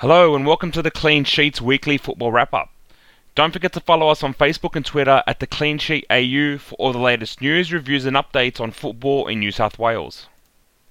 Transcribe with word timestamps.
Hello 0.00 0.36
and 0.36 0.46
welcome 0.46 0.70
to 0.70 0.80
the 0.80 0.92
Clean 0.92 1.24
Sheets 1.24 1.60
weekly 1.60 1.98
football 1.98 2.30
wrap 2.30 2.54
up. 2.54 2.70
Don't 3.34 3.52
forget 3.52 3.72
to 3.72 3.80
follow 3.80 4.10
us 4.10 4.22
on 4.22 4.32
Facebook 4.32 4.76
and 4.76 4.86
Twitter 4.86 5.24
at 5.26 5.40
the 5.40 5.46
Clean 5.48 5.76
Sheet 5.76 6.06
AU 6.08 6.58
for 6.58 6.76
all 6.76 6.92
the 6.92 7.00
latest 7.00 7.40
news, 7.40 7.72
reviews, 7.72 8.06
and 8.06 8.14
updates 8.16 8.60
on 8.60 8.70
football 8.70 9.26
in 9.26 9.40
New 9.40 9.50
South 9.50 9.76
Wales. 9.76 10.28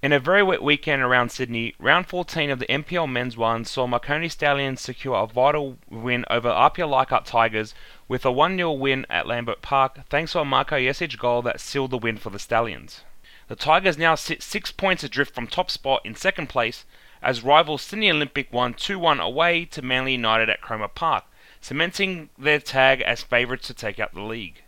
In 0.02 0.12
a 0.12 0.20
very 0.20 0.43
wet 0.43 0.62
weekend 0.62 1.02
around 1.02 1.30
Sydney, 1.30 1.74
round 1.80 2.07
14 2.07 2.50
of 2.50 2.60
the 2.60 2.66
NPL 2.66 3.10
Men's 3.10 3.38
One 3.38 3.64
saw 3.64 3.88
Marconi 3.88 4.28
Stallions 4.28 4.82
secure 4.82 5.16
a 5.16 5.26
vital 5.26 5.78
win 5.89 6.26
over 6.30 6.50
Apia 6.50 6.86
Leichhardt 6.86 7.26
Tigers 7.26 7.74
with 8.10 8.26
a 8.26 8.32
1 8.34 8.58
0 8.58 8.74
win 8.74 9.05
at 9.10 9.26
Lambert 9.26 9.62
Park 9.62 10.00
thanks 10.10 10.34
to 10.34 10.39
a 10.39 10.44
Marco 10.44 10.76
Jesic 10.76 11.18
goal 11.18 11.42
that 11.44 11.62
sealed 11.62 11.92
the 11.92 11.98
win 11.98 12.18
for 12.18 12.30
the 12.30 12.39
Stallions. 12.39 13.05
The 13.47 13.55
Tigers 13.55 13.97
now 13.97 14.16
sit 14.16 14.44
six 14.44 14.74
points 14.74 15.05
adrift 15.05 15.33
from 15.33 15.47
top 15.47 15.71
spot 15.71 16.02
in 16.04 16.14
second 16.14 16.50
place 16.50 16.83
as 17.21 17.44
rival 17.44 17.78
Sydney 17.78 18.12
Olympic 18.12 18.52
won 18.52 18.74
2 18.74 19.00
1 19.00 19.20
away 19.20 19.66
to 19.66 19.82
Manly 19.82 20.14
United 20.14 20.50
at 20.50 20.62
Cromer 20.62 20.88
Park, 20.88 21.25
cementing 21.62 22.30
their 22.38 22.60
tag 22.60 23.02
as 23.02 23.24
favourites 23.24 23.68
to 23.68 23.74
take 23.74 24.00
out 24.00 24.14
the 24.14 24.21
league. 24.21 24.64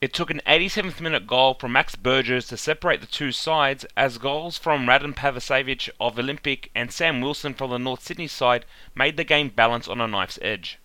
It 0.00 0.12
took 0.12 0.28
an 0.30 0.42
87th 0.46 1.00
minute 1.00 1.26
goal 1.26 1.54
from 1.54 1.72
Max 1.72 1.96
Burgess 1.96 2.48
to 2.48 2.56
separate 2.56 3.00
the 3.00 3.06
two 3.06 3.32
sides, 3.32 3.86
as 3.96 4.18
goals 4.18 4.58
from 4.58 4.86
Radim 4.86 5.14
Pavasevich 5.14 5.88
of 5.98 6.18
Olympic 6.18 6.70
and 6.74 6.92
Sam 6.92 7.20
Wilson 7.20 7.54
from 7.54 7.70
the 7.70 7.78
North 7.78 8.02
Sydney 8.02 8.26
side 8.26 8.66
made 8.94 9.16
the 9.16 9.24
game 9.24 9.48
balance 9.48 9.88
on 9.88 10.00
a 10.00 10.06
knife's 10.06 10.38
edge. 10.42 10.78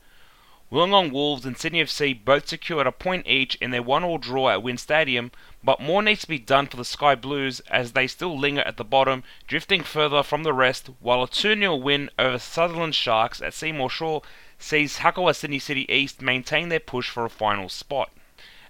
Wollongong 0.71 1.11
Wolves 1.11 1.47
and 1.47 1.57
Sydney 1.57 1.83
FC 1.83 2.13
both 2.23 2.47
secured 2.47 2.85
a 2.85 2.91
point 2.91 3.25
each 3.25 3.55
in 3.55 3.71
their 3.71 3.81
one-all 3.81 4.19
draw 4.19 4.49
at 4.49 4.61
WIN 4.61 4.77
Stadium, 4.77 5.31
but 5.63 5.81
more 5.81 6.03
needs 6.03 6.21
to 6.21 6.27
be 6.27 6.37
done 6.37 6.67
for 6.67 6.77
the 6.77 6.85
Sky 6.85 7.15
Blues 7.15 7.59
as 7.71 7.93
they 7.93 8.05
still 8.05 8.37
linger 8.37 8.61
at 8.61 8.77
the 8.77 8.83
bottom, 8.83 9.23
drifting 9.47 9.81
further 9.81 10.21
from 10.21 10.43
the 10.43 10.53
rest, 10.53 10.91
while 10.99 11.23
a 11.23 11.27
2-0 11.27 11.81
win 11.81 12.11
over 12.19 12.37
Sutherland 12.37 12.93
Sharks 12.93 13.41
at 13.41 13.55
Seymour 13.55 13.89
Shaw 13.89 14.19
sees 14.59 14.99
Hakoah 14.99 15.35
Sydney 15.35 15.57
City 15.57 15.91
East 15.91 16.21
maintain 16.21 16.69
their 16.69 16.79
push 16.79 17.09
for 17.09 17.25
a 17.25 17.31
final 17.31 17.67
spot. 17.67 18.11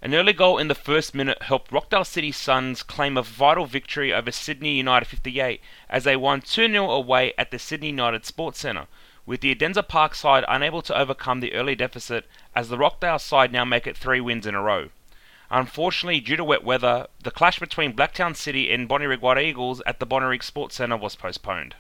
An 0.02 0.16
early 0.16 0.32
goal 0.32 0.58
in 0.58 0.70
the 0.70 0.76
first 0.76 1.14
minute 1.14 1.42
helped 1.42 1.70
Rockdale 1.70 2.06
City 2.06 2.32
Suns 2.32 2.82
claim 2.82 3.18
a 3.18 3.22
vital 3.22 3.66
victory 3.66 4.14
over 4.14 4.32
Sydney 4.32 4.78
United 4.78 5.08
58 5.08 5.60
as 5.90 6.06
they 6.06 6.16
won 6.16 6.40
2 6.40 6.72
0 6.72 6.90
away 6.90 7.34
at 7.38 7.52
the 7.52 7.60
Sydney 7.60 7.90
United 7.90 8.26
Sports 8.26 8.60
Centre 8.60 8.88
with 9.30 9.42
the 9.42 9.54
Edensor 9.54 9.88
Park 9.88 10.16
side 10.16 10.44
unable 10.48 10.82
to 10.82 11.00
overcome 11.00 11.40
the 11.40 11.54
early 11.54 11.76
deficit 11.76 12.26
as 12.56 12.68
the 12.68 12.80
Rockdale 12.80 13.20
side 13.20 13.52
now 13.52 13.64
make 13.64 13.86
it 13.86 13.96
three 13.96 14.20
wins 14.20 14.48
in 14.48 14.56
a 14.56 14.62
row. 14.62 14.90
Unfortunately, 15.52 16.20
due 16.20 16.36
to 16.36 16.44
wet 16.44 16.64
weather, 16.64 17.06
the 17.24 17.30
clash 17.30 17.60
between 17.60 17.94
Blacktown 17.94 18.36
City 18.36 18.74
and 18.74 18.90
Bonnyrigg 18.90 19.40
Eagles 19.40 19.84
at 19.86 20.00
the 20.00 20.08
Bonnyrigg 20.08 20.42
Sports 20.42 20.78
Centre 20.78 20.98
was 20.98 21.16
postponed. 21.16 21.76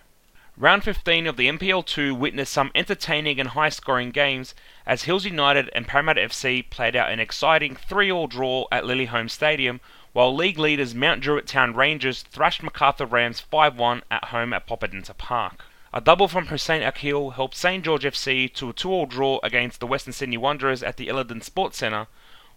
Round 0.57 0.83
15 0.83 1.25
of 1.25 1.37
the 1.37 1.47
NPL2 1.47 2.15
witnessed 2.15 2.53
some 2.53 2.69
entertaining 2.75 3.39
and 3.39 3.49
high 3.49 3.69
scoring 3.69 4.11
games 4.11 4.53
as 4.85 5.05
Hills 5.05 5.25
United 5.25 5.71
and 5.73 5.87
Parramatta 5.87 6.21
FC 6.21 6.69
played 6.69 6.95
out 6.95 7.11
an 7.11 7.19
exciting 7.19 7.75
3 7.75 8.11
all 8.11 8.27
draw 8.27 8.67
at 8.71 8.83
Lilyholme 8.83 9.27
Stadium, 9.27 9.81
while 10.13 10.35
league 10.35 10.59
leaders 10.59 10.93
Mount 10.93 11.19
Druitt 11.19 11.47
Town 11.47 11.73
Rangers 11.73 12.21
thrashed 12.21 12.61
Macarthur 12.61 13.07
Rams 13.07 13.39
5 13.39 13.75
1 13.75 14.03
at 14.11 14.25
home 14.25 14.53
at 14.53 14.67
Popondetta 14.67 15.17
Park. 15.17 15.65
A 15.91 15.99
double 15.99 16.27
from 16.27 16.47
Hussein 16.47 16.83
Akil 16.83 17.31
helped 17.31 17.55
St 17.55 17.83
George 17.83 18.03
FC 18.03 18.53
to 18.53 18.69
a 18.69 18.73
2-all 18.73 19.07
draw 19.07 19.39
against 19.41 19.79
the 19.79 19.87
Western 19.87 20.13
Sydney 20.13 20.37
Wanderers 20.37 20.83
at 20.83 20.97
the 20.97 21.07
Ilinden 21.07 21.41
Sports 21.41 21.79
Centre, 21.79 22.05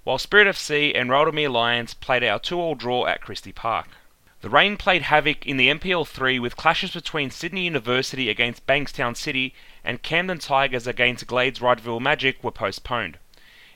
while 0.05 0.19
Spirit 0.19 0.49
FC 0.49 0.93
and 0.95 1.09
Rydalmere 1.09 1.51
Lions 1.51 1.95
played 1.95 2.23
out 2.23 2.47
a 2.47 2.55
2-all 2.55 2.75
draw 2.75 3.07
at 3.07 3.23
Christie 3.23 3.53
Park. 3.53 3.89
The 4.43 4.51
rain 4.51 4.77
played 4.77 5.03
havoc 5.03 5.47
in 5.47 5.57
the 5.57 5.69
NPL 5.71 6.07
3 6.07 6.41
with 6.41 6.57
clashes 6.57 6.91
between 6.91 7.31
Sydney 7.31 7.65
University 7.65 8.29
against 8.29 8.67
Bankstown 8.67 9.17
City 9.17 9.55
and 9.83 10.03
Camden 10.03 10.39
Tigers 10.39 10.87
against 10.87 11.27
Glades 11.27 11.61
Wrightsville 11.61 12.03
Magic 12.03 12.45
were 12.45 12.51
postponed. 12.51 13.17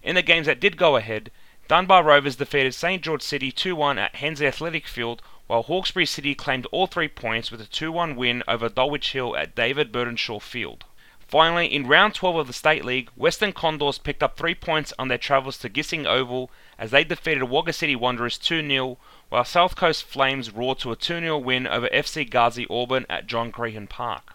In 0.02 0.16
the 0.16 0.22
games 0.22 0.46
that 0.46 0.60
did 0.60 0.76
go 0.76 0.96
ahead, 0.96 1.30
Dunbar 1.66 2.02
Rovers 2.02 2.36
defeated 2.36 2.74
St 2.74 3.02
George 3.02 3.22
City 3.22 3.50
2-1 3.50 3.96
at 3.96 4.16
Hensley 4.16 4.48
Athletic 4.48 4.86
Field 4.86 5.22
while 5.46 5.62
Hawkesbury 5.62 6.06
City 6.06 6.34
claimed 6.34 6.66
all 6.72 6.86
three 6.86 7.08
points 7.08 7.50
with 7.50 7.60
a 7.60 7.66
2 7.66 7.92
1 7.92 8.16
win 8.16 8.42
over 8.48 8.68
Dulwich 8.68 9.12
Hill 9.12 9.36
at 9.36 9.54
David 9.54 9.92
Burdenshaw 9.92 10.40
Field. 10.40 10.84
Finally, 11.28 11.66
in 11.66 11.88
round 11.88 12.14
12 12.14 12.36
of 12.36 12.46
the 12.46 12.52
State 12.52 12.84
League, 12.84 13.10
Western 13.16 13.52
Condors 13.52 13.98
picked 13.98 14.22
up 14.22 14.36
three 14.36 14.54
points 14.54 14.92
on 14.98 15.08
their 15.08 15.18
travels 15.18 15.58
to 15.58 15.68
Gissing 15.68 16.06
Oval 16.06 16.50
as 16.78 16.92
they 16.92 17.02
defeated 17.02 17.44
Wagga 17.44 17.72
City 17.72 17.96
Wanderers 17.96 18.38
2 18.38 18.66
0, 18.66 18.98
while 19.28 19.44
South 19.44 19.74
Coast 19.74 20.04
Flames 20.04 20.52
roared 20.52 20.78
to 20.78 20.92
a 20.92 20.96
2 20.96 21.20
0 21.20 21.38
win 21.38 21.66
over 21.66 21.88
FC 21.88 22.28
Gazy 22.28 22.66
Auburn 22.70 23.06
at 23.10 23.26
John 23.26 23.50
Crehan 23.50 23.88
Park. 23.88 24.34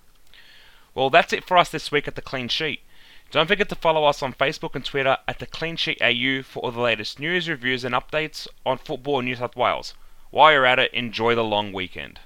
Well, 0.93 1.09
that's 1.09 1.31
it 1.31 1.45
for 1.45 1.57
us 1.57 1.69
this 1.69 1.91
week 1.91 2.09
at 2.09 2.15
the 2.15 2.21
Clean 2.21 2.49
Sheet. 2.49 2.81
Don't 3.31 3.47
forget 3.47 3.69
to 3.69 3.75
follow 3.75 4.03
us 4.03 4.21
on 4.21 4.33
Facebook 4.33 4.75
and 4.75 4.83
Twitter 4.83 5.17
at 5.25 5.39
the 5.39 5.45
Clean 5.45 5.77
Sheet 5.77 6.01
AU 6.01 6.43
for 6.43 6.59
all 6.59 6.71
the 6.71 6.81
latest 6.81 7.17
news, 7.17 7.47
reviews, 7.47 7.85
and 7.85 7.95
updates 7.95 8.45
on 8.65 8.77
football 8.77 9.19
in 9.19 9.25
New 9.25 9.35
South 9.37 9.55
Wales. 9.55 9.93
While 10.31 10.53
you're 10.53 10.65
at 10.65 10.79
it, 10.79 10.93
enjoy 10.93 11.35
the 11.35 11.43
long 11.43 11.73
weekend. 11.73 12.21